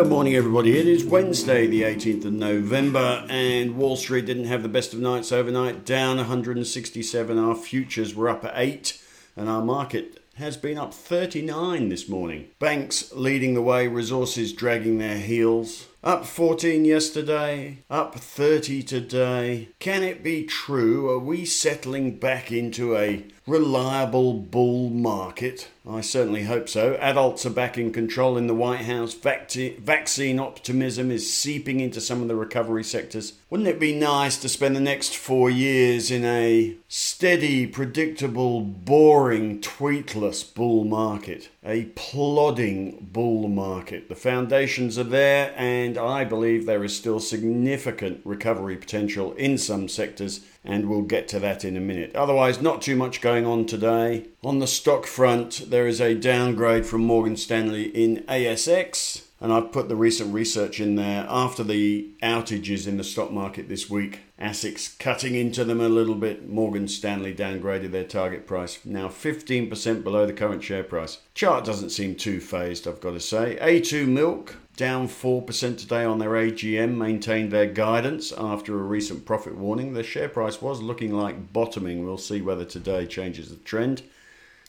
Good 0.00 0.08
morning, 0.08 0.34
everybody. 0.34 0.78
It 0.78 0.88
is 0.88 1.04
Wednesday, 1.04 1.66
the 1.66 1.82
18th 1.82 2.24
of 2.24 2.32
November, 2.32 3.26
and 3.28 3.76
Wall 3.76 3.96
Street 3.96 4.24
didn't 4.24 4.46
have 4.46 4.62
the 4.62 4.68
best 4.70 4.94
of 4.94 4.98
nights 4.98 5.30
overnight, 5.30 5.84
down 5.84 6.16
167. 6.16 7.38
Our 7.38 7.54
futures 7.54 8.14
were 8.14 8.30
up 8.30 8.42
at 8.42 8.54
8, 8.54 8.98
and 9.36 9.50
our 9.50 9.62
market 9.62 10.24
has 10.36 10.56
been 10.56 10.78
up 10.78 10.94
39 10.94 11.90
this 11.90 12.08
morning. 12.08 12.48
Banks 12.58 13.12
leading 13.12 13.52
the 13.52 13.60
way, 13.60 13.88
resources 13.88 14.54
dragging 14.54 14.96
their 14.96 15.18
heels. 15.18 15.86
Up 16.02 16.24
14 16.24 16.86
yesterday, 16.86 17.80
up 17.90 18.14
30 18.14 18.82
today. 18.82 19.68
Can 19.80 20.02
it 20.02 20.22
be 20.22 20.44
true? 20.44 21.10
Are 21.10 21.18
we 21.18 21.44
settling 21.44 22.16
back 22.16 22.50
into 22.50 22.96
a 22.96 23.26
reliable 23.46 24.32
bull 24.32 24.88
market? 24.88 25.68
I 25.86 26.00
certainly 26.00 26.44
hope 26.44 26.70
so. 26.70 26.96
Adults 27.00 27.44
are 27.44 27.50
back 27.50 27.76
in 27.76 27.92
control 27.92 28.38
in 28.38 28.46
the 28.46 28.54
White 28.54 28.86
House. 28.86 29.12
vaccine 29.12 30.38
optimism 30.38 31.10
is 31.10 31.34
seeping 31.34 31.80
into 31.80 32.00
some 32.00 32.22
of 32.22 32.28
the 32.28 32.36
recovery 32.36 32.84
sectors. 32.84 33.34
Wouldn't 33.50 33.68
it 33.68 33.78
be 33.78 33.94
nice 33.94 34.38
to 34.38 34.48
spend 34.48 34.76
the 34.76 34.80
next 34.80 35.14
four 35.14 35.50
years 35.50 36.10
in 36.10 36.24
a 36.24 36.76
steady, 36.88 37.66
predictable, 37.66 38.62
boring, 38.62 39.60
tweetless 39.60 40.54
bull 40.54 40.84
market? 40.84 41.50
A 41.62 41.84
plodding 41.94 43.08
bull 43.12 43.48
market. 43.48 44.08
The 44.08 44.14
foundations 44.14 44.98
are 44.98 45.04
there, 45.04 45.52
and 45.56 45.98
I 45.98 46.24
believe 46.24 46.64
there 46.64 46.82
is 46.82 46.96
still 46.96 47.20
significant 47.20 48.22
recovery 48.24 48.76
potential 48.76 49.34
in 49.34 49.58
some 49.58 49.86
sectors 49.86 50.40
and 50.64 50.88
we'll 50.88 51.02
get 51.02 51.28
to 51.28 51.38
that 51.40 51.64
in 51.64 51.76
a 51.76 51.80
minute. 51.80 52.14
Otherwise, 52.14 52.60
not 52.60 52.82
too 52.82 52.96
much 52.96 53.20
going 53.20 53.46
on 53.46 53.66
today. 53.66 54.26
On 54.44 54.58
the 54.58 54.66
stock 54.66 55.06
front, 55.06 55.70
there 55.70 55.86
is 55.86 56.00
a 56.00 56.14
downgrade 56.14 56.86
from 56.86 57.02
Morgan 57.02 57.36
Stanley 57.36 57.84
in 57.84 58.24
ASX, 58.24 59.26
and 59.40 59.52
I've 59.52 59.72
put 59.72 59.88
the 59.88 59.96
recent 59.96 60.34
research 60.34 60.80
in 60.80 60.96
there 60.96 61.26
after 61.28 61.64
the 61.64 62.10
outages 62.22 62.86
in 62.86 62.98
the 62.98 63.04
stock 63.04 63.30
market 63.30 63.68
this 63.68 63.88
week. 63.88 64.20
ASICs 64.40 64.98
cutting 64.98 65.34
into 65.34 65.64
them 65.64 65.80
a 65.80 65.88
little 65.88 66.14
bit. 66.14 66.48
Morgan 66.48 66.88
Stanley 66.88 67.34
downgraded 67.34 67.90
their 67.90 68.04
target 68.04 68.46
price, 68.46 68.78
now 68.84 69.08
15% 69.08 70.02
below 70.02 70.26
the 70.26 70.32
current 70.32 70.62
share 70.62 70.82
price. 70.82 71.18
Chart 71.34 71.64
doesn't 71.64 71.90
seem 71.90 72.14
too 72.14 72.40
fazed, 72.40 72.88
I've 72.88 73.00
got 73.00 73.12
to 73.12 73.20
say. 73.20 73.58
A2 73.60 74.06
Milk 74.06 74.56
down 74.76 75.06
4% 75.06 75.76
today 75.76 76.04
on 76.04 76.18
their 76.18 76.30
AGM, 76.30 76.96
maintained 76.96 77.50
their 77.50 77.66
guidance 77.66 78.32
after 78.32 78.74
a 78.74 78.82
recent 78.82 79.26
profit 79.26 79.54
warning. 79.54 79.92
The 79.92 80.02
share 80.02 80.30
price 80.30 80.62
was 80.62 80.80
looking 80.80 81.12
like 81.12 81.52
bottoming. 81.52 82.02
We'll 82.02 82.16
see 82.16 82.40
whether 82.40 82.64
today 82.64 83.04
changes 83.04 83.50
the 83.50 83.56
trend. 83.56 84.02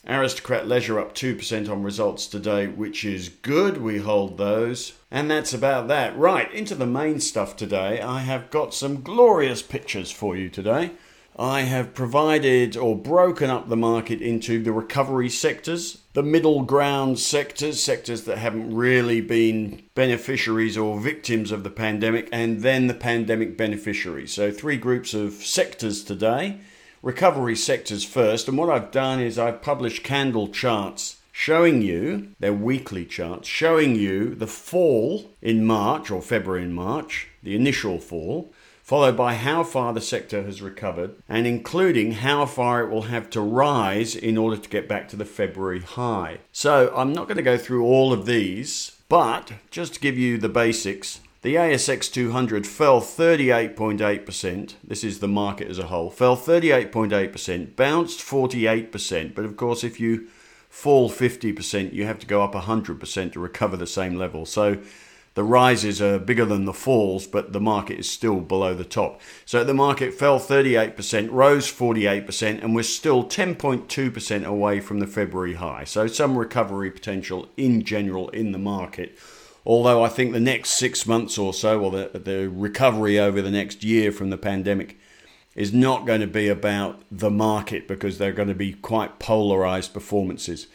Aristocrat 0.06 0.66
Leisure 0.66 0.98
up 0.98 1.14
2% 1.14 1.70
on 1.70 1.82
results 1.84 2.26
today, 2.26 2.66
which 2.66 3.04
is 3.04 3.28
good. 3.28 3.78
We 3.78 3.98
hold 3.98 4.36
those. 4.36 4.94
And 5.10 5.30
that's 5.30 5.54
about 5.54 5.86
that. 5.88 6.16
Right, 6.16 6.52
into 6.52 6.74
the 6.74 6.86
main 6.86 7.20
stuff 7.20 7.56
today. 7.56 8.00
I 8.00 8.20
have 8.20 8.50
got 8.50 8.74
some 8.74 9.02
glorious 9.02 9.62
pictures 9.62 10.10
for 10.10 10.36
you 10.36 10.48
today. 10.48 10.90
I 11.38 11.62
have 11.62 11.94
provided 11.94 12.76
or 12.76 12.94
broken 12.94 13.48
up 13.48 13.68
the 13.68 13.76
market 13.76 14.20
into 14.20 14.62
the 14.62 14.72
recovery 14.72 15.30
sectors, 15.30 16.02
the 16.12 16.22
middle 16.22 16.62
ground 16.62 17.18
sectors, 17.18 17.82
sectors 17.82 18.24
that 18.24 18.36
haven't 18.36 18.74
really 18.74 19.22
been 19.22 19.82
beneficiaries 19.94 20.76
or 20.76 21.00
victims 21.00 21.50
of 21.50 21.62
the 21.62 21.70
pandemic, 21.70 22.28
and 22.32 22.60
then 22.60 22.86
the 22.86 22.94
pandemic 22.94 23.56
beneficiaries. 23.56 24.34
So, 24.34 24.50
three 24.50 24.76
groups 24.76 25.14
of 25.14 25.32
sectors 25.32 26.04
today. 26.04 26.58
Recovery 27.02 27.56
sectors 27.56 28.04
first, 28.04 28.46
and 28.46 28.56
what 28.56 28.70
I've 28.70 28.92
done 28.92 29.20
is 29.20 29.36
I've 29.36 29.60
published 29.60 30.04
candle 30.04 30.46
charts 30.46 31.16
showing 31.32 31.82
you, 31.82 32.28
their 32.38 32.52
weekly 32.52 33.04
charts, 33.04 33.48
showing 33.48 33.96
you 33.96 34.36
the 34.36 34.46
fall 34.46 35.32
in 35.42 35.64
March 35.64 36.12
or 36.12 36.22
February 36.22 36.62
and 36.62 36.74
March, 36.74 37.26
the 37.42 37.56
initial 37.56 37.98
fall 37.98 38.52
followed 38.82 39.16
by 39.16 39.34
how 39.34 39.64
far 39.64 39.92
the 39.92 40.00
sector 40.00 40.42
has 40.42 40.60
recovered, 40.60 41.14
and 41.28 41.46
including 41.46 42.12
how 42.12 42.44
far 42.44 42.82
it 42.82 42.90
will 42.90 43.02
have 43.02 43.30
to 43.30 43.40
rise 43.40 44.14
in 44.14 44.36
order 44.36 44.56
to 44.56 44.68
get 44.68 44.88
back 44.88 45.08
to 45.08 45.16
the 45.16 45.24
February 45.24 45.80
high. 45.80 46.38
So 46.52 46.92
I'm 46.94 47.12
not 47.12 47.26
going 47.26 47.36
to 47.36 47.42
go 47.42 47.56
through 47.56 47.84
all 47.84 48.12
of 48.12 48.26
these, 48.26 48.98
but 49.08 49.52
just 49.70 49.94
to 49.94 50.00
give 50.00 50.18
you 50.18 50.36
the 50.36 50.48
basics, 50.48 51.20
the 51.42 51.56
ASX 51.56 52.10
200 52.12 52.66
fell 52.66 53.00
38.8%. 53.00 54.74
This 54.84 55.02
is 55.02 55.18
the 55.18 55.28
market 55.28 55.68
as 55.68 55.78
a 55.78 55.88
whole. 55.88 56.08
Fell 56.08 56.36
38.8%, 56.36 57.74
bounced 57.74 58.20
48%. 58.20 59.34
But 59.34 59.44
of 59.44 59.56
course, 59.56 59.82
if 59.82 59.98
you 59.98 60.28
fall 60.68 61.10
50%, 61.10 61.92
you 61.92 62.06
have 62.06 62.20
to 62.20 62.26
go 62.26 62.42
up 62.42 62.54
100% 62.54 63.32
to 63.32 63.40
recover 63.40 63.76
the 63.76 63.88
same 63.88 64.14
level. 64.14 64.46
So 64.46 64.78
the 65.34 65.42
rises 65.42 66.00
are 66.00 66.20
bigger 66.20 66.44
than 66.44 66.64
the 66.64 66.72
falls, 66.72 67.26
but 67.26 67.52
the 67.52 67.60
market 67.60 67.98
is 67.98 68.08
still 68.08 68.38
below 68.38 68.72
the 68.74 68.84
top. 68.84 69.20
So 69.44 69.64
the 69.64 69.74
market 69.74 70.14
fell 70.14 70.38
38%, 70.38 71.28
rose 71.32 71.72
48%, 71.72 72.62
and 72.62 72.72
we're 72.72 72.84
still 72.84 73.24
10.2% 73.24 74.44
away 74.44 74.78
from 74.78 75.00
the 75.00 75.06
February 75.08 75.54
high. 75.54 75.82
So 75.84 76.06
some 76.06 76.38
recovery 76.38 76.92
potential 76.92 77.48
in 77.56 77.82
general 77.82 78.28
in 78.28 78.52
the 78.52 78.58
market. 78.58 79.18
Although 79.64 80.04
I 80.04 80.08
think 80.08 80.32
the 80.32 80.40
next 80.40 80.70
six 80.70 81.06
months 81.06 81.38
or 81.38 81.54
so, 81.54 81.80
or 81.80 81.90
the, 81.90 82.18
the 82.18 82.48
recovery 82.48 83.18
over 83.18 83.40
the 83.40 83.50
next 83.50 83.84
year 83.84 84.10
from 84.10 84.30
the 84.30 84.38
pandemic, 84.38 84.98
is 85.54 85.72
not 85.72 86.06
going 86.06 86.20
to 86.20 86.26
be 86.26 86.48
about 86.48 87.02
the 87.10 87.30
market 87.30 87.86
because 87.86 88.18
they're 88.18 88.32
going 88.32 88.48
to 88.48 88.54
be 88.54 88.72
quite 88.72 89.18
polarized 89.18 89.92
performances 89.92 90.66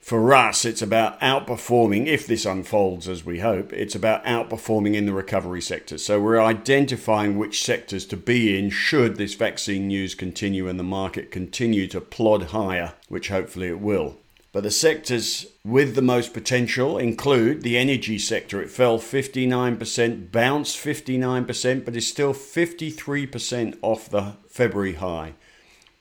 for 0.00 0.34
us, 0.34 0.64
it's 0.64 0.80
about 0.80 1.20
outperforming, 1.20 2.06
if 2.06 2.26
this 2.26 2.46
unfolds 2.46 3.08
as 3.08 3.24
we 3.24 3.40
hope, 3.40 3.72
it's 3.72 3.94
about 3.94 4.24
outperforming 4.24 4.94
in 4.94 5.06
the 5.06 5.12
recovery 5.12 5.60
sector. 5.60 5.98
So 5.98 6.20
we're 6.20 6.40
identifying 6.40 7.36
which 7.36 7.62
sectors 7.62 8.06
to 8.06 8.16
be 8.16 8.58
in 8.58 8.70
should 8.70 9.16
this 9.16 9.34
vaccine 9.34 9.88
news 9.88 10.14
continue 10.14 10.68
and 10.68 10.78
the 10.78 10.84
market 10.84 11.30
continue 11.30 11.86
to 11.88 12.00
plod 12.00 12.44
higher, 12.44 12.94
which 13.08 13.28
hopefully 13.28 13.68
it 13.68 13.80
will. 13.80 14.16
But 14.50 14.62
the 14.62 14.70
sectors 14.70 15.46
with 15.64 15.94
the 15.94 16.02
most 16.02 16.32
potential 16.32 16.96
include 16.96 17.62
the 17.62 17.76
energy 17.76 18.18
sector. 18.18 18.62
It 18.62 18.70
fell 18.70 18.98
59%, 18.98 20.32
bounced 20.32 20.76
59%, 20.78 21.84
but 21.84 21.94
is 21.94 22.08
still 22.08 22.32
53% 22.32 23.78
off 23.82 24.08
the 24.08 24.36
February 24.48 24.94
high. 24.94 25.34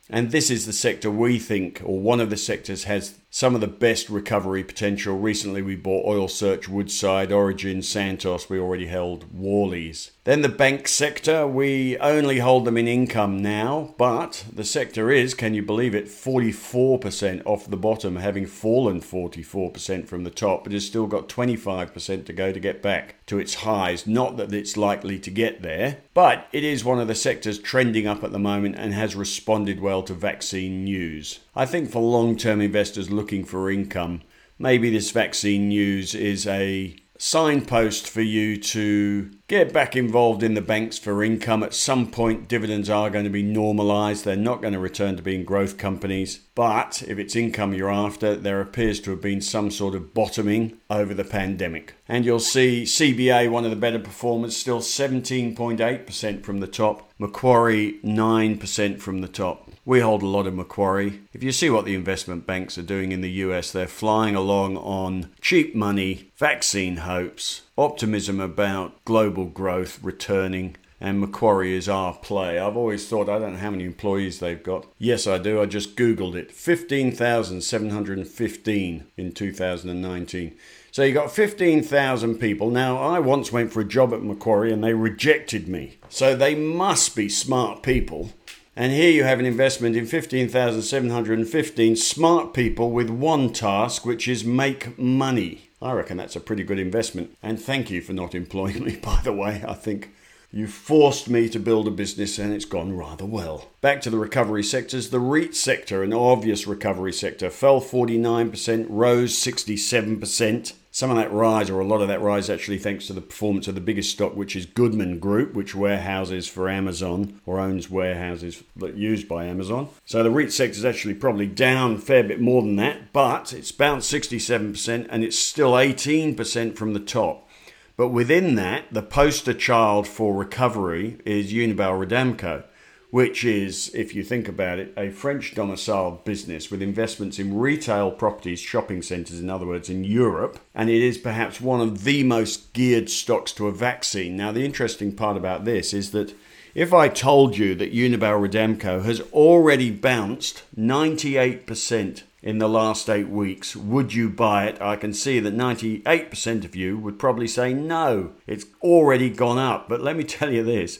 And 0.09 0.31
this 0.31 0.49
is 0.49 0.65
the 0.65 0.73
sector 0.73 1.11
we 1.11 1.37
think, 1.37 1.81
or 1.83 1.99
one 1.99 2.21
of 2.21 2.29
the 2.29 2.37
sectors, 2.37 2.85
has 2.85 3.19
some 3.37 3.53
of 3.53 3.61
the 3.61 3.67
best 3.67 4.09
recovery 4.09 4.63
potential. 4.63 5.15
Recently, 5.15 5.61
we 5.61 5.75
bought 5.75 6.07
Oil 6.07 6.27
Search, 6.27 6.67
Woodside, 6.67 7.31
Origin, 7.31 7.83
Santos. 7.83 8.49
We 8.49 8.57
already 8.57 8.87
held 8.87 9.31
Worley's. 9.31 10.09
Then 10.23 10.41
the 10.41 10.49
bank 10.49 10.87
sector, 10.87 11.45
we 11.45 11.99
only 11.99 12.39
hold 12.39 12.65
them 12.65 12.77
in 12.77 12.87
income 12.87 13.37
now, 13.37 13.93
but 13.99 14.43
the 14.51 14.63
sector 14.63 15.11
is, 15.11 15.35
can 15.35 15.53
you 15.53 15.61
believe 15.61 15.93
it, 15.93 16.07
44% 16.07 17.43
off 17.45 17.69
the 17.69 17.77
bottom, 17.77 18.15
having 18.15 18.47
fallen 18.47 19.01
44% 19.01 20.07
from 20.07 20.23
the 20.23 20.31
top, 20.31 20.63
but 20.63 20.73
has 20.73 20.87
still 20.87 21.05
got 21.05 21.29
25% 21.29 22.25
to 22.25 22.33
go 22.33 22.51
to 22.51 22.59
get 22.59 22.81
back 22.81 23.23
to 23.27 23.37
its 23.37 23.53
highs. 23.53 24.07
Not 24.07 24.37
that 24.37 24.51
it's 24.51 24.75
likely 24.75 25.19
to 25.19 25.29
get 25.29 25.61
there, 25.61 25.99
but 26.15 26.47
it 26.51 26.63
is 26.63 26.83
one 26.83 26.99
of 26.99 27.07
the 27.07 27.15
sectors 27.15 27.59
trending 27.59 28.07
up 28.07 28.23
at 28.23 28.31
the 28.31 28.39
moment 28.39 28.75
and 28.77 28.95
has 28.95 29.15
responded 29.15 29.79
well 29.79 30.01
to 30.03 30.13
vaccine 30.15 30.83
news. 30.83 31.39
I 31.57 31.65
think 31.65 31.89
for 31.89 32.03
long 32.03 32.37
term 32.37 32.61
investors 32.61 33.09
looking 33.09 33.43
for 33.43 33.71
income, 33.71 34.21
maybe 34.59 34.91
this 34.91 35.09
vaccine 35.09 35.69
news 35.69 36.13
is 36.13 36.45
a 36.45 36.95
signpost 37.17 38.07
for 38.07 38.21
you 38.21 38.57
to 38.57 39.31
get 39.47 39.73
back 39.73 39.95
involved 39.95 40.43
in 40.43 40.53
the 40.53 40.61
banks 40.61 40.99
for 40.99 41.23
income. 41.23 41.63
At 41.63 41.73
some 41.73 42.11
point, 42.11 42.47
dividends 42.47 42.91
are 42.91 43.09
going 43.09 43.23
to 43.23 43.31
be 43.31 43.41
normalized. 43.41 44.23
They're 44.23 44.35
not 44.35 44.61
going 44.61 44.75
to 44.75 44.79
return 44.79 45.15
to 45.15 45.23
being 45.23 45.43
growth 45.43 45.79
companies. 45.79 46.41
But 46.53 47.01
if 47.07 47.17
it's 47.17 47.35
income 47.35 47.73
you're 47.73 47.89
after, 47.89 48.35
there 48.35 48.61
appears 48.61 48.99
to 49.01 49.09
have 49.09 49.21
been 49.21 49.41
some 49.41 49.71
sort 49.71 49.95
of 49.95 50.13
bottoming 50.13 50.77
over 50.91 51.15
the 51.15 51.23
pandemic. 51.23 51.95
And 52.07 52.23
you'll 52.23 52.39
see 52.39 52.83
CBA, 52.83 53.49
one 53.49 53.63
of 53.63 53.71
the 53.71 53.77
better 53.77 53.97
performers, 53.97 54.55
still 54.55 54.79
17.8% 54.79 56.43
from 56.43 56.59
the 56.59 56.67
top, 56.67 57.11
Macquarie 57.17 57.99
9% 58.03 58.99
from 58.99 59.21
the 59.21 59.27
top. 59.27 59.66
We 59.87 60.01
hold 60.01 60.21
a 60.21 60.27
lot 60.27 60.45
of 60.47 60.53
Macquarie. 60.53 61.21
If 61.31 61.43
you 61.43 61.53
see 61.53 61.69
what 61.69 61.85
the 61.85 61.95
investment 61.95 62.45
banks 62.45 62.77
are 62.77 62.83
doing 62.83 63.13
in 63.13 63.21
the 63.21 63.31
US, 63.45 63.71
they're 63.71 63.87
flying 63.87 64.35
along 64.35 64.75
on 64.75 65.29
cheap 65.39 65.73
money, 65.73 66.29
vaccine 66.35 66.97
hopes, 66.97 67.61
optimism 67.77 68.41
about 68.41 69.01
global 69.05 69.45
growth 69.45 70.03
returning, 70.03 70.75
and 70.99 71.21
Macquarie 71.21 71.73
is 71.73 71.87
our 71.87 72.13
play. 72.13 72.59
I've 72.59 72.75
always 72.75 73.07
thought, 73.07 73.29
I 73.29 73.39
don't 73.39 73.53
know 73.53 73.59
how 73.59 73.71
many 73.71 73.85
employees 73.85 74.39
they've 74.39 74.61
got. 74.61 74.85
Yes, 74.97 75.25
I 75.25 75.37
do. 75.37 75.61
I 75.61 75.67
just 75.67 75.95
Googled 75.95 76.35
it 76.35 76.51
15,715 76.51 79.03
in 79.15 79.31
2019. 79.31 80.57
So 80.91 81.03
you 81.03 81.13
got 81.13 81.31
15,000 81.31 82.39
people. 82.39 82.69
Now, 82.69 82.97
I 82.97 83.19
once 83.19 83.53
went 83.53 83.71
for 83.71 83.79
a 83.79 83.85
job 83.85 84.13
at 84.13 84.21
Macquarie 84.21 84.73
and 84.73 84.83
they 84.83 84.93
rejected 84.93 85.69
me. 85.69 85.97
So 86.09 86.35
they 86.35 86.55
must 86.55 87.15
be 87.15 87.29
smart 87.29 87.83
people 87.83 88.33
and 88.77 88.91
here 88.91 89.09
you 89.09 89.23
have 89.23 89.39
an 89.39 89.47
investment 89.47 89.95
in 89.95 90.05
15,715 90.05 91.95
smart 91.95 92.53
people 92.53 92.91
with 92.91 93.09
one 93.09 93.51
task, 93.51 94.05
which 94.05 94.27
is 94.27 94.45
make 94.45 94.99
money. 94.99 95.71
I 95.81 95.93
reckon 95.93 96.17
that's 96.17 96.35
a 96.35 96.39
pretty 96.39 96.63
good 96.63 96.77
investment. 96.77 97.35
And 97.41 97.59
thank 97.59 97.89
you 97.89 98.01
for 98.01 98.13
not 98.13 98.35
employing 98.43 98.83
me, 98.83 98.95
by 98.97 99.19
the 99.23 99.33
way. 99.33 99.63
I 99.67 99.73
think 99.73 100.11
you 100.51 100.67
forced 100.67 101.27
me 101.27 101.49
to 101.49 101.59
build 101.59 101.87
a 101.87 101.91
business 101.91 102.37
and 102.37 102.53
it's 102.53 102.65
gone 102.65 102.95
rather 102.95 103.25
well. 103.25 103.67
Back 103.81 103.99
to 104.01 104.11
the 104.11 104.19
recovery 104.19 104.63
sectors. 104.63 105.09
The 105.09 105.19
REIT 105.19 105.55
sector, 105.55 106.03
an 106.03 106.13
obvious 106.13 106.67
recovery 106.67 107.13
sector, 107.13 107.49
fell 107.49 107.81
49%, 107.81 108.85
rose 108.89 109.33
67%. 109.33 110.73
Some 110.97 111.11
of 111.11 111.17
that 111.17 111.31
rise, 111.31 111.69
or 111.69 111.79
a 111.79 111.85
lot 111.85 112.01
of 112.01 112.07
that 112.07 112.23
rise, 112.23 112.49
actually 112.49 112.79
thanks 112.79 113.05
to 113.05 113.13
the 113.13 113.21
performance 113.21 113.67
of 113.67 113.75
the 113.75 113.81
biggest 113.81 114.09
stock, 114.09 114.35
which 114.35 114.55
is 114.55 114.65
Goodman 114.65 115.19
Group, 115.19 115.53
which 115.53 115.75
warehouses 115.75 116.47
for 116.47 116.67
Amazon 116.67 117.39
or 117.45 117.59
owns 117.59 117.87
warehouses 117.87 118.63
that 118.75 118.95
used 118.95 119.27
by 119.27 119.45
Amazon. 119.45 119.89
So 120.05 120.23
the 120.23 120.31
REIT 120.31 120.51
sector 120.51 120.75
is 120.75 120.85
actually 120.85 121.13
probably 121.13 121.45
down 121.45 121.93
a 121.93 121.99
fair 121.99 122.23
bit 122.23 122.41
more 122.41 122.63
than 122.63 122.77
that, 122.77 123.13
but 123.13 123.53
it's 123.53 123.71
bounced 123.71 124.11
67% 124.11 125.05
and 125.07 125.23
it's 125.23 125.37
still 125.37 125.73
18% 125.73 126.75
from 126.75 126.93
the 126.93 126.99
top. 126.99 127.47
But 127.95 128.07
within 128.07 128.55
that, 128.55 128.85
the 128.91 129.03
poster 129.03 129.53
child 129.53 130.07
for 130.07 130.33
recovery 130.33 131.19
is 131.25 131.53
Unibail 131.53 132.03
Rodamco 132.03 132.63
which 133.09 133.45
is, 133.45 133.89
if 133.95 134.13
you 134.13 134.23
think 134.23 134.47
about 134.47 134.79
it, 134.79 134.93
a 134.97 135.09
French 135.09 135.55
domiciled 135.55 136.25
business 136.25 136.69
with 136.69 136.81
investments 136.81 137.39
in 137.39 137.57
retail 137.57 138.11
properties, 138.11 138.59
shopping 138.59 139.01
centres, 139.01 139.39
in 139.39 139.49
other 139.49 139.65
words, 139.65 139.89
in 139.89 140.03
Europe. 140.03 140.59
And 140.75 140.89
it 140.89 141.01
is 141.01 141.17
perhaps 141.17 141.61
one 141.61 141.79
of 141.79 142.03
the 142.03 142.23
most 142.23 142.73
geared 142.73 143.09
stocks 143.09 143.53
to 143.53 143.67
a 143.67 143.71
vaccine. 143.71 144.35
Now, 144.35 144.51
the 144.51 144.65
interesting 144.65 145.15
part 145.15 145.37
about 145.37 145.63
this 145.63 145.93
is 145.93 146.11
that 146.11 146.35
if 146.75 146.93
I 146.93 147.07
told 147.07 147.57
you 147.57 147.73
that 147.75 147.93
Unibail 147.93 148.45
Rodamco 148.45 149.03
has 149.03 149.21
already 149.31 149.89
bounced 149.89 150.63
98% 150.77 152.23
in 152.43 152.59
the 152.59 152.69
last 152.69 153.09
eight 153.09 153.29
weeks, 153.29 153.75
would 153.75 154.13
you 154.13 154.29
buy 154.29 154.65
it? 154.65 154.81
I 154.81 154.95
can 154.95 155.13
see 155.13 155.39
that 155.39 155.55
98% 155.55 156.65
of 156.65 156.75
you 156.75 156.97
would 156.97 157.17
probably 157.17 157.47
say 157.47 157.73
no, 157.73 158.33
it's 158.45 158.65
already 158.83 159.29
gone 159.29 159.57
up. 159.57 159.89
But 159.89 160.01
let 160.01 160.15
me 160.17 160.23
tell 160.23 160.53
you 160.53 160.63
this 160.63 160.99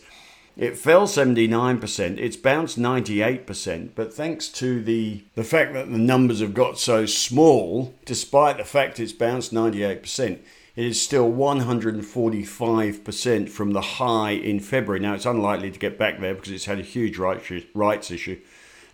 it 0.58 0.78
fell 0.78 1.08
79%, 1.08 2.18
it's 2.18 2.36
bounced 2.36 2.80
98%, 2.80 3.92
but 3.94 4.12
thanks 4.12 4.50
to 4.50 4.82
the, 4.82 5.24
the 5.36 5.44
fact 5.44 5.74
that 5.74 5.92
the 5.92 6.00
numbers 6.00 6.40
have 6.40 6.56
got 6.56 6.80
so 6.80 7.06
small, 7.06 7.94
despite 8.06 8.58
the 8.58 8.64
fact 8.64 9.00
it's 9.00 9.14
bounced 9.14 9.54
98%, 9.54 10.40
it 10.78 10.86
is 10.86 11.02
still 11.02 11.30
145% 11.32 13.50
from 13.50 13.72
the 13.72 13.82
high 13.82 14.32
in 14.32 14.60
February. 14.60 15.00
Now, 15.00 15.14
it's 15.14 15.26
unlikely 15.26 15.72
to 15.72 15.80
get 15.80 15.98
back 15.98 16.20
there 16.20 16.36
because 16.36 16.52
it's 16.52 16.66
had 16.66 16.80
a 16.80 16.84
huge 16.84 17.18
rights 17.18 18.12
issue 18.12 18.40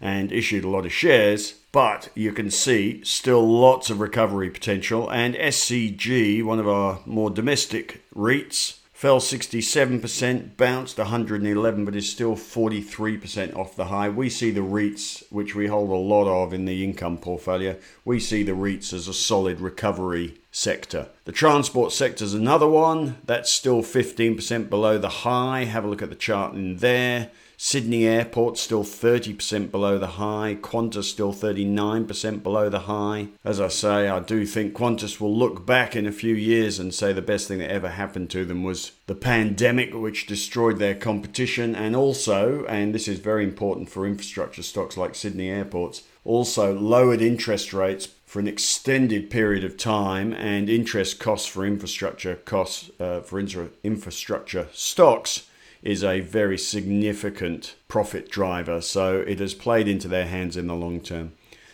and 0.01 0.31
issued 0.33 0.65
a 0.65 0.69
lot 0.69 0.85
of 0.85 0.93
shares, 0.93 1.55
but 1.71 2.09
you 2.13 2.33
can 2.33 2.51
see 2.51 3.01
still 3.03 3.45
lots 3.45 3.89
of 3.89 4.01
recovery 4.01 4.49
potential. 4.49 5.09
And 5.09 5.35
SCG, 5.35 6.43
one 6.43 6.59
of 6.59 6.67
our 6.67 6.99
more 7.05 7.29
domestic 7.29 8.03
REITs, 8.13 8.79
fell 8.93 9.19
67%, 9.19 10.55
bounced 10.55 10.97
111, 10.97 11.83
but 11.83 11.95
is 11.95 12.09
still 12.09 12.35
43% 12.35 13.55
off 13.55 13.75
the 13.75 13.85
high. 13.85 14.07
We 14.07 14.29
see 14.29 14.51
the 14.51 14.61
REITs, 14.61 15.23
which 15.31 15.55
we 15.55 15.67
hold 15.67 15.89
a 15.89 15.95
lot 15.95 16.27
of 16.27 16.53
in 16.53 16.65
the 16.65 16.83
income 16.83 17.17
portfolio, 17.17 17.75
we 18.05 18.19
see 18.19 18.43
the 18.43 18.53
REITs 18.53 18.93
as 18.93 19.07
a 19.07 19.13
solid 19.13 19.59
recovery 19.59 20.39
sector. 20.51 21.09
The 21.25 21.31
transport 21.31 21.91
sector 21.91 22.23
is 22.23 22.35
another 22.35 22.67
one 22.67 23.17
that's 23.25 23.51
still 23.51 23.81
15% 23.81 24.69
below 24.69 24.97
the 24.99 25.09
high. 25.09 25.65
Have 25.65 25.83
a 25.83 25.87
look 25.87 26.03
at 26.03 26.09
the 26.09 26.15
chart 26.15 26.53
in 26.53 26.77
there. 26.77 27.31
Sydney 27.65 28.05
Airport 28.05 28.57
still 28.57 28.83
30% 28.83 29.71
below 29.71 29.97
the 29.97 30.19
high. 30.19 30.57
Qantas 30.61 31.05
still 31.05 31.31
39% 31.31 32.43
below 32.43 32.67
the 32.67 32.79
high. 32.79 33.29
As 33.45 33.61
I 33.61 33.69
say, 33.69 34.09
I 34.09 34.19
do 34.19 34.45
think 34.45 34.73
Qantas 34.73 35.21
will 35.21 35.33
look 35.33 35.65
back 35.65 35.95
in 35.95 36.05
a 36.05 36.11
few 36.11 36.35
years 36.35 36.77
and 36.77 36.93
say 36.93 37.13
the 37.13 37.21
best 37.21 37.47
thing 37.47 37.59
that 37.59 37.71
ever 37.71 37.87
happened 37.87 38.29
to 38.31 38.43
them 38.43 38.63
was 38.63 38.91
the 39.07 39.15
pandemic, 39.15 39.93
which 39.93 40.27
destroyed 40.27 40.77
their 40.77 40.93
competition, 40.93 41.73
and 41.73 41.95
also, 41.95 42.65
and 42.65 42.93
this 42.93 43.07
is 43.07 43.19
very 43.19 43.45
important 43.45 43.89
for 43.89 44.05
infrastructure 44.05 44.61
stocks 44.61 44.97
like 44.97 45.15
Sydney 45.15 45.49
Airports, 45.49 46.03
also 46.25 46.77
lowered 46.77 47.21
interest 47.21 47.71
rates 47.71 48.09
for 48.25 48.41
an 48.41 48.47
extended 48.47 49.29
period 49.29 49.63
of 49.63 49.77
time 49.77 50.33
and 50.33 50.69
interest 50.69 51.17
costs 51.17 51.47
for 51.47 51.65
infrastructure 51.65 52.35
costs 52.35 52.91
uh, 52.99 53.21
for 53.21 53.39
infrastructure 53.39 54.67
stocks 54.73 55.47
is 55.83 56.03
a 56.03 56.21
very 56.21 56.57
significant 56.57 57.75
profit 57.87 58.29
driver. 58.29 58.81
So 58.81 59.19
it 59.19 59.39
has 59.39 59.53
played 59.53 59.87
into 59.87 60.07
their 60.07 60.25
hands 60.25 60.57
in 60.57 60.67
the 60.67 60.75
long 60.75 61.01
term. 61.01 61.33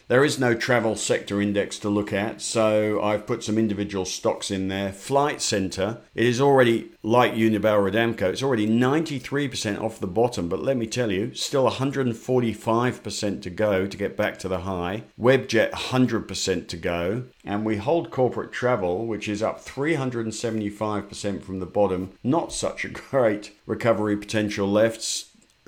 There 0.10 0.26
is 0.26 0.40
no 0.40 0.56
travel 0.56 0.96
sector 0.96 1.40
index 1.40 1.78
to 1.78 1.88
look 1.88 2.12
at, 2.12 2.42
so 2.42 3.00
I've 3.00 3.28
put 3.28 3.44
some 3.44 3.60
individual 3.60 4.06
stocks 4.06 4.50
in 4.50 4.68
there. 4.68 4.92
Flight 4.92 5.40
Centre, 5.40 6.02
it 6.16 6.26
is 6.26 6.42
already 6.42 6.90
like 7.04 7.34
Unibail 7.34 7.92
Rodamco, 7.92 8.24
it's 8.24 8.42
already 8.42 8.68
93% 8.68 9.80
off 9.80 10.00
the 10.00 10.08
bottom, 10.08 10.50
but 10.50 10.64
let 10.64 10.78
me 10.78 10.88
tell 10.88 11.12
you, 11.12 11.36
still 11.36 11.70
145% 11.70 13.42
to 13.44 13.50
go 13.52 13.86
to 13.86 13.98
get 13.98 14.18
back 14.18 14.40
to 14.40 14.48
the 14.48 14.62
high. 14.62 15.04
Webjet 15.20 15.70
100% 15.74 16.68
to 16.68 16.78
go, 16.78 17.26
and 17.46 17.64
we 17.64 17.78
hold 17.78 18.10
corporate 18.10 18.52
travel, 18.52 19.06
which 19.06 19.30
is 19.30 19.44
up 19.44 19.64
375% 19.64 21.44
from 21.44 21.60
the 21.60 21.68
bottom. 21.68 22.14
Not 22.24 22.52
such 22.52 22.84
a 22.84 22.90
great 23.12 23.52
recovery 23.68 24.18
potential 24.18 24.68
left 24.68 25.04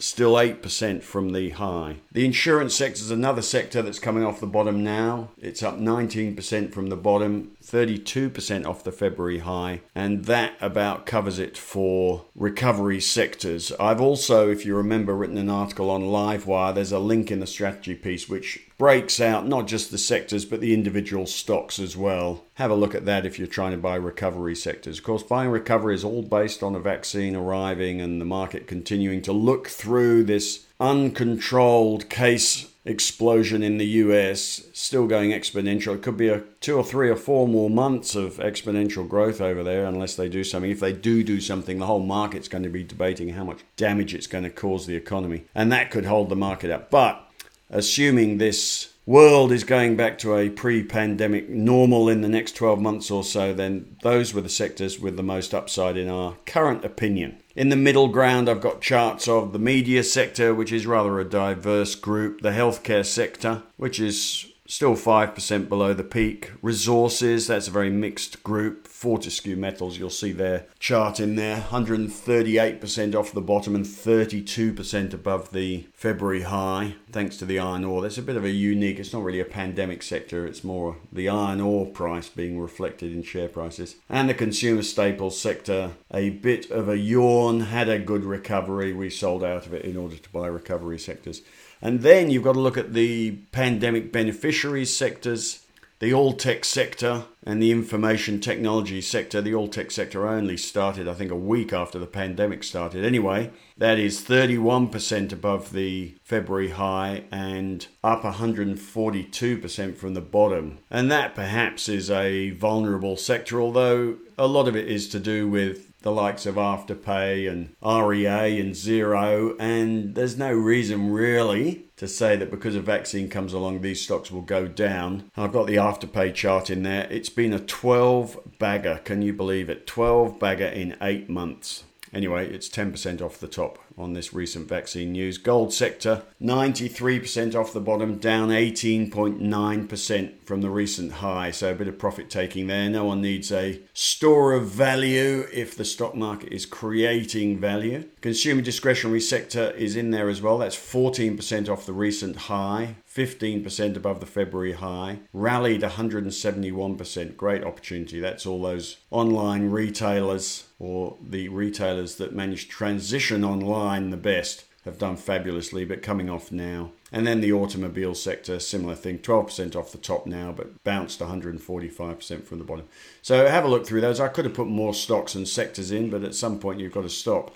still 0.02 0.34
8% 0.34 1.04
from 1.04 1.32
the 1.32 1.52
high. 1.52 1.98
The 2.12 2.26
insurance 2.26 2.76
sector 2.76 3.02
is 3.02 3.12
another 3.12 3.42
sector 3.42 3.82
that's 3.82 4.00
coming 4.00 4.24
off 4.24 4.40
the 4.40 4.48
bottom 4.48 4.84
now. 4.84 5.30
It's 5.40 5.64
up 5.64 5.78
19% 5.80 6.74
from 6.74 6.88
the 6.88 6.96
bottom, 6.96 7.52
32% 7.64 8.66
off 8.66 8.84
the 8.84 8.92
February 8.92 9.40
high, 9.40 9.82
and 9.96 10.26
that 10.26 10.54
about 10.60 11.06
covers 11.06 11.40
it 11.40 11.58
for 11.58 12.26
recovery 12.36 13.00
sectors. 13.00 13.72
I've 13.80 14.02
also, 14.02 14.50
if 14.50 14.66
you 14.66 14.76
remember, 14.76 15.16
written 15.16 15.38
an 15.38 15.50
article 15.50 15.90
on 15.90 16.04
Livewire. 16.04 16.74
There's 16.74 16.92
a 16.92 17.00
link 17.00 17.32
in 17.32 17.40
the 17.40 17.48
strategy 17.48 17.96
piece 17.96 18.28
which 18.28 18.68
breaks 18.82 19.22
out 19.22 19.48
not 19.48 19.68
just 19.68 19.92
the 19.92 19.98
sectors 20.00 20.44
but 20.44 20.60
the 20.60 20.74
individual 20.74 21.28
stocks 21.28 21.78
as 21.78 21.96
well. 21.96 22.44
Have 22.56 22.72
a 22.72 22.76
look 22.76 22.96
at 22.96 23.06
that 23.06 23.28
if 23.28 23.38
you're 23.38 23.48
trying 23.48 23.74
to 23.74 23.78
buy 23.78 23.96
recovery 23.96 24.56
sectors. 24.56 24.98
Of 24.98 25.04
course, 25.04 25.22
buying 25.22 25.52
recovery 25.52 25.94
is 25.94 26.04
all 26.04 26.24
based 26.24 26.64
on 26.64 26.74
a 26.74 26.80
vaccine 26.80 27.36
arriving 27.36 28.02
and 28.02 28.20
the 28.20 28.26
market 28.26 28.66
continuing 28.66 29.22
to 29.22 29.34
look 29.34 29.68
through 29.68 30.24
this 30.24 30.66
uncontrolled 30.80 32.10
case 32.10 32.72
explosion 32.84 33.62
in 33.62 33.78
the 33.78 33.86
US, 33.86 34.64
still 34.74 35.06
going 35.06 35.30
exponential. 35.30 35.94
It 35.94 36.02
could 36.02 36.18
be 36.18 36.30
a 36.30 36.42
two 36.60 36.76
or 36.76 36.84
three 36.84 37.12
or 37.12 37.16
four 37.16 37.48
more 37.48 37.70
months 37.70 38.16
of 38.16 38.38
exponential 38.38 39.08
growth 39.08 39.40
over 39.40 39.64
there 39.64 39.86
unless 39.86 40.16
they 40.16 40.28
do 40.28 40.44
something. 40.44 40.72
If 40.72 40.80
they 40.80 40.94
do 40.94 41.24
do 41.24 41.40
something, 41.40 41.78
the 41.78 41.86
whole 41.86 42.00
market's 42.00 42.48
going 42.48 42.64
to 42.64 42.70
be 42.70 42.84
debating 42.84 43.30
how 43.30 43.44
much 43.44 43.60
damage 43.76 44.16
it's 44.16 44.26
going 44.26 44.44
to 44.44 44.50
cause 44.50 44.88
the 44.88 44.96
economy. 44.96 45.44
And 45.54 45.72
that 45.72 45.92
could 45.92 46.06
hold 46.06 46.30
the 46.30 46.36
market 46.36 46.72
up. 46.72 46.90
But 46.90 47.31
assuming 47.72 48.38
this 48.38 48.94
world 49.06 49.52
is 49.52 49.64
going 49.64 49.96
back 49.96 50.18
to 50.20 50.36
a 50.36 50.50
pre 50.50 50.84
pandemic 50.84 51.50
normal 51.50 52.08
in 52.08 52.22
the 52.22 52.30
next 52.30 52.56
12 52.56 52.80
months 52.80 53.10
or 53.10 53.24
so, 53.24 53.54
then 53.54 53.96
those 54.04 54.34
were 54.34 54.42
the 54.42 54.50
sectors 54.50 55.00
with 55.00 55.18
the 55.18 55.24
most 55.24 55.54
upside 55.54 55.98
in 55.98 56.08
our 56.08 56.36
current 56.46 56.86
opinion. 56.86 57.38
In 57.56 57.70
the 57.70 57.76
middle 57.76 58.08
ground, 58.08 58.48
I've 58.48 58.62
got 58.62 58.82
charts 58.82 59.28
of 59.28 59.52
the 59.52 59.60
media 59.60 60.04
sector, 60.04 60.54
which 60.54 60.72
is 60.72 60.86
rather 60.86 61.20
a 61.20 61.26
diverse 61.26 61.96
group, 61.96 62.42
the 62.42 62.52
healthcare 62.52 63.06
sector, 63.06 63.64
which 63.76 64.00
is 64.00 64.51
still 64.72 64.96
5% 64.96 65.68
below 65.68 65.94
the 65.94 66.02
peak. 66.02 66.54
Resources, 66.62 67.48
that's 67.48 67.68
a 67.68 67.72
very 67.72 67.90
mixed 67.90 68.42
group. 68.42 68.88
Fortescue 68.88 69.58
Metals, 69.58 69.98
you'll 69.98 70.10
see 70.10 70.32
their 70.32 70.66
chart 70.80 71.20
in 71.20 71.36
there, 71.36 71.58
138% 71.58 73.14
off 73.14 73.34
the 73.34 73.42
bottom 73.42 73.76
and 73.76 73.84
32% 73.84 75.14
above 75.14 75.52
the 75.52 75.88
February 75.94 76.44
high, 76.44 76.96
thanks 77.12 77.36
to 77.36 77.46
the 77.46 77.60
iron 77.60 77.84
ore. 77.84 78.02
That's 78.02 78.18
a 78.18 78.22
bit 78.22 78.38
of 78.38 78.46
a 78.46 78.50
unique, 78.50 78.98
it's 78.98 79.12
not 79.12 79.24
really 79.24 79.42
a 79.42 79.46
pandemic 79.46 80.04
sector, 80.04 80.48
it's 80.48 80.64
more 80.64 80.96
the 81.12 81.28
iron 81.28 81.60
ore 81.60 81.88
price 81.88 82.30
being 82.30 82.58
reflected 82.58 83.12
in 83.12 83.24
share 83.24 83.50
prices. 83.50 83.98
And 84.08 84.30
the 84.30 84.34
consumer 84.34 84.84
staples 84.84 85.38
sector, 85.38 85.92
a 86.14 86.30
bit 86.30 86.72
of 86.72 86.88
a 86.88 86.98
yawn, 86.98 87.60
had 87.60 87.90
a 87.90 88.00
good 88.00 88.24
recovery. 88.24 88.94
We 88.94 89.10
sold 89.10 89.44
out 89.44 89.66
of 89.66 89.74
it 89.74 89.84
in 89.84 89.98
order 89.98 90.16
to 90.16 90.30
buy 90.30 90.48
recovery 90.48 90.98
sectors. 90.98 91.42
And 91.82 92.02
then 92.02 92.30
you've 92.30 92.44
got 92.44 92.54
to 92.54 92.60
look 92.60 92.78
at 92.78 92.94
the 92.94 93.32
pandemic 93.52 94.12
beneficiaries 94.12 94.96
sectors, 94.96 95.66
the 96.00 96.14
all 96.14 96.34
tech 96.34 96.66
sector, 96.66 97.26
and 97.44 97.62
the 97.62 97.72
information 97.72 98.40
technology 98.40 99.02
sector. 99.02 99.42
The 99.42 99.56
all 99.56 99.68
tech 99.68 99.92
sector 99.92 100.28
only 100.28 100.58
started, 100.58 101.08
I 101.08 101.14
think, 101.14 101.32
a 101.32 101.36
week 101.36 101.74
after 101.74 101.98
the 101.98 102.08
pandemic 102.08 102.64
started. 102.64 103.04
Anyway, 103.04 103.52
that 103.78 103.98
is 103.98 104.22
31% 104.22 105.32
above 105.32 105.74
the 105.74 106.16
February 106.24 106.70
high 106.70 107.24
and 107.32 107.88
up 108.04 108.22
142% 108.22 109.96
from 109.96 110.14
the 110.14 110.22
bottom. 110.22 110.80
And 110.90 111.12
that 111.12 111.34
perhaps 111.34 111.90
is 111.90 112.12
a 112.12 112.52
vulnerable 112.52 113.18
sector, 113.18 113.60
although 113.60 114.18
a 114.38 114.48
lot 114.48 114.68
of 114.68 114.76
it 114.76 114.88
is 114.88 115.08
to 115.10 115.20
do 115.20 115.48
with 115.48 115.91
the 116.02 116.12
likes 116.12 116.46
of 116.46 116.56
Afterpay 116.56 117.50
and 117.50 117.76
REA 117.82 118.60
and 118.60 118.74
Xero. 118.74 119.56
and 119.60 120.16
there's 120.16 120.38
no 120.38 120.52
reason 120.52 121.12
really 121.12 121.86
to 121.98 122.08
say 122.08 122.36
that 122.36 122.50
because 122.50 122.76
a 122.76 122.82
vaccine 122.82 123.30
comes 123.30 123.54
along, 123.54 123.82
these 123.82 124.02
stocks 124.02 124.32
will 124.32 124.42
go 124.42 124.68
down. 124.68 125.30
I've 125.38 125.54
got 125.54 125.68
the 125.68 125.76
Afterpay 125.76 126.34
chart 126.34 126.70
in 126.70 126.84
there. 126.84 127.08
It's 127.12 127.30
been 127.30 127.54
a 127.54 127.60
12 127.60 128.58
bagger. 128.58 129.02
Can 129.04 129.22
you 129.22 129.34
believe 129.34 129.70
it? 129.70 129.86
12 129.86 130.40
bagger 130.40 130.66
in 130.66 130.98
eight 131.02 131.30
months. 131.30 131.84
Anyway, 132.14 132.52
it's 132.52 132.68
10% 132.68 133.22
off 133.22 133.40
the 133.40 133.48
top 133.48 133.80
on 133.98 134.14
this 134.14 134.34
recent 134.34 134.68
vaccine 134.68 135.14
news. 135.14 135.38
Gold 135.38 135.74
sector, 135.74 136.24
93% 136.42 137.56
off 137.56 137.74
the 137.74 137.80
bottom, 137.80 138.18
down 138.18 138.50
18.9% 138.50 140.44
from 140.44 140.62
the 140.62 140.70
recent 140.70 141.14
high. 141.14 141.52
So 141.52 141.72
a 141.72 141.76
bit 141.76 141.88
of 141.88 141.98
profit 141.98 142.30
taking 142.30 142.68
there. 142.68 142.90
No 142.90 143.06
one 143.06 143.22
needs 143.22 143.52
a 143.52 143.82
store 143.94 144.54
of 144.54 144.68
value 144.68 145.48
if 145.54 145.76
the 145.76 145.86
stock 145.86 146.16
market 146.16 146.52
is 146.52 146.66
creating 146.66 147.60
value. 147.60 148.10
Consumer 148.20 148.62
discretionary 148.62 149.22
sector 149.22 149.72
is 149.72 149.96
in 149.96 150.12
there 150.12 150.30
as 150.30 150.42
well. 150.42 150.58
That's 150.58 150.76
14% 150.76 151.70
off 151.70 151.86
the 151.86 151.94
recent 151.94 152.36
high. 152.36 152.96
15% 153.14 153.98
above 153.98 154.20
the 154.22 154.26
February 154.26 154.74
high, 154.74 155.20
rallied 155.34 155.82
171%. 155.82 157.36
Great 157.36 157.64
opportunity. 157.64 158.20
That's 158.20 158.46
all 158.46 158.62
those 158.62 158.98
online 159.10 159.70
retailers 159.70 160.66
or 160.80 161.18
the 161.22 161.50
retailers 161.50 162.16
that 162.16 162.34
managed 162.34 162.70
to 162.70 162.76
transition 162.76 163.44
online 163.44 164.12
the 164.12 164.18
best 164.18 164.64
have 164.86 164.98
done 164.98 165.16
fabulously, 165.16 165.86
but 165.86 166.02
coming 166.02 166.30
off 166.30 166.52
now. 166.52 166.92
And 167.12 167.28
then 167.28 167.42
the 167.42 167.52
automobile 167.52 168.16
sector, 168.16 168.60
similar 168.60 168.96
thing, 168.96 169.20
12% 169.20 169.76
off 169.76 169.92
the 169.92 169.98
top 169.98 170.26
now, 170.26 170.52
but 170.52 170.84
bounced 170.84 171.20
145% 171.20 172.44
from 172.46 172.58
the 172.58 172.64
bottom. 172.64 172.88
So 173.22 173.46
have 173.46 173.66
a 173.66 173.68
look 173.68 173.86
through 173.86 174.02
those. 174.02 174.20
I 174.20 174.30
could 174.30 174.46
have 174.46 174.54
put 174.54 174.68
more 174.68 174.94
stocks 174.94 175.36
and 175.36 175.48
sectors 175.48 175.92
in, 175.92 176.10
but 176.10 176.24
at 176.24 176.34
some 176.34 176.60
point 176.60 176.80
you've 176.80 176.94
got 176.94 177.02
to 177.02 177.10
stop. 177.10 177.54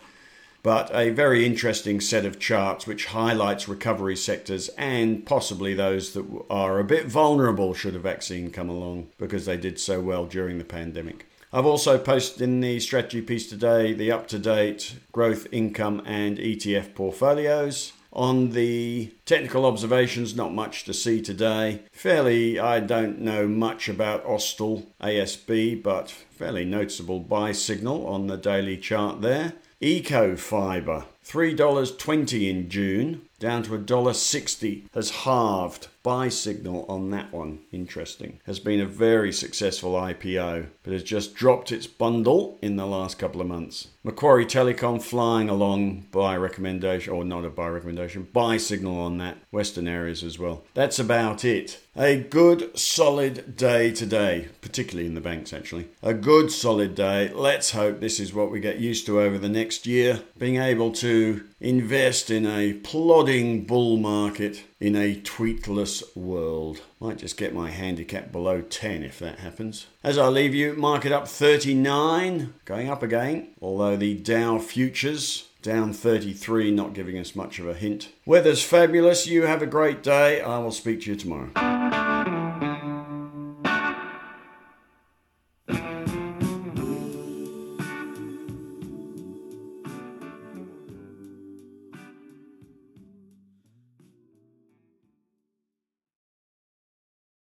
But 0.65 0.89
a 0.95 1.11
very 1.11 1.45
interesting 1.45 2.01
set 2.01 2.25
of 2.25 2.39
charts 2.39 2.87
which 2.87 3.05
highlights 3.05 3.67
recovery 3.67 4.15
sectors 4.15 4.69
and 4.69 5.23
possibly 5.23 5.75
those 5.75 6.13
that 6.13 6.25
are 6.49 6.79
a 6.79 6.83
bit 6.83 7.05
vulnerable 7.05 7.75
should 7.75 7.95
a 7.95 7.99
vaccine 7.99 8.49
come 8.49 8.67
along 8.67 9.09
because 9.19 9.45
they 9.45 9.57
did 9.57 9.79
so 9.79 10.01
well 10.01 10.25
during 10.25 10.57
the 10.57 10.63
pandemic. 10.63 11.27
I've 11.53 11.67
also 11.67 11.99
posted 11.99 12.41
in 12.41 12.61
the 12.61 12.79
strategy 12.79 13.21
piece 13.21 13.47
today 13.47 13.93
the 13.93 14.11
up 14.11 14.27
to 14.29 14.39
date 14.39 14.95
growth, 15.11 15.45
income, 15.51 16.01
and 16.03 16.39
ETF 16.39 16.95
portfolios. 16.95 17.93
On 18.11 18.49
the 18.49 19.13
technical 19.25 19.67
observations, 19.67 20.35
not 20.35 20.51
much 20.51 20.83
to 20.85 20.95
see 20.95 21.21
today. 21.21 21.83
Fairly, 21.91 22.57
I 22.57 22.79
don't 22.79 23.19
know 23.19 23.47
much 23.47 23.87
about 23.87 24.25
Austal 24.25 24.87
ASB, 24.99 25.83
but 25.83 26.09
fairly 26.09 26.65
noticeable 26.65 27.19
buy 27.19 27.51
signal 27.51 28.07
on 28.07 28.25
the 28.25 28.37
daily 28.37 28.77
chart 28.77 29.21
there. 29.21 29.53
Ecofibre, 29.81 31.05
$3.20 31.25 32.49
in 32.49 32.69
June, 32.69 33.21
down 33.39 33.63
to 33.63 33.71
$1.60, 33.71 34.83
has 34.93 35.09
halved 35.09 35.87
buy 36.05 36.29
signal 36.29 36.85
on 36.87 37.09
that 37.09 37.33
one. 37.33 37.57
Interesting. 37.71 38.39
Has 38.45 38.59
been 38.59 38.79
a 38.79 38.85
very 38.85 39.33
successful 39.33 39.93
IPO, 39.93 40.67
but 40.83 40.93
has 40.93 41.01
just 41.01 41.33
dropped 41.33 41.71
its 41.71 41.87
bundle 41.87 42.59
in 42.61 42.75
the 42.75 42.85
last 42.85 43.17
couple 43.17 43.41
of 43.41 43.47
months. 43.47 43.87
Macquarie 44.03 44.45
Telecom 44.45 45.01
flying 45.01 45.49
along 45.49 46.05
buy 46.11 46.37
recommendation, 46.37 47.11
or 47.11 47.25
not 47.25 47.43
a 47.43 47.49
buy 47.49 47.69
recommendation, 47.69 48.27
buy 48.31 48.57
signal 48.57 48.99
on 48.99 49.17
that. 49.17 49.37
Western 49.49 49.87
areas 49.87 50.23
as 50.23 50.37
well. 50.37 50.63
That's 50.75 50.99
about 50.99 51.43
it. 51.43 51.79
A 51.95 52.17
good 52.17 52.77
solid 52.77 53.55
day 53.55 53.91
today, 53.91 54.49
particularly 54.61 55.07
in 55.07 55.15
the 55.15 55.21
banks 55.21 55.53
actually. 55.53 55.87
A 56.03 56.13
good 56.13 56.51
solid 56.51 56.93
day. 56.93 57.31
Let's 57.33 57.71
hope 57.71 57.99
this 57.99 58.19
is 58.19 58.31
what 58.31 58.51
we 58.51 58.59
get 58.59 58.77
used 58.77 59.07
to 59.07 59.21
over 59.21 59.39
the 59.39 59.49
next 59.49 59.87
year. 59.87 60.21
Being 60.37 60.57
able 60.57 60.91
invest 61.59 62.29
in 62.29 62.45
a 62.45 62.73
plodding 62.73 63.65
bull 63.65 63.97
market 63.97 64.63
in 64.79 64.95
a 64.95 65.15
tweetless 65.15 66.15
world. 66.15 66.81
Might 66.99 67.17
just 67.17 67.37
get 67.37 67.53
my 67.53 67.71
handicap 67.71 68.31
below 68.31 68.61
10 68.61 69.03
if 69.03 69.19
that 69.19 69.39
happens. 69.39 69.87
As 70.03 70.17
I 70.17 70.27
leave 70.27 70.53
you, 70.53 70.73
market 70.73 71.11
up 71.11 71.27
39, 71.27 72.53
going 72.65 72.89
up 72.89 73.03
again, 73.03 73.49
although 73.61 73.95
the 73.95 74.15
Dow 74.15 74.59
futures 74.59 75.47
down 75.61 75.93
33, 75.93 76.71
not 76.71 76.93
giving 76.93 77.17
us 77.17 77.35
much 77.35 77.57
of 77.57 77.67
a 77.67 77.73
hint. 77.73 78.09
Weather's 78.25 78.63
fabulous. 78.63 79.25
You 79.25 79.43
have 79.43 79.63
a 79.63 79.67
great 79.67 80.03
day. 80.03 80.41
I 80.41 80.59
will 80.59 80.71
speak 80.71 81.01
to 81.01 81.11
you 81.11 81.15
tomorrow. 81.15 81.74